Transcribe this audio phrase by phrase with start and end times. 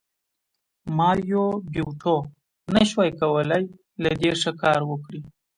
[0.97, 2.17] ماریو بیوټو
[2.73, 3.63] نشوای کولی
[4.03, 5.21] له دې ښه کار وکړي